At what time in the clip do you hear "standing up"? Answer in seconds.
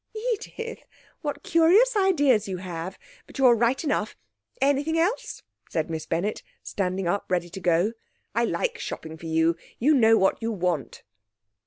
6.63-7.25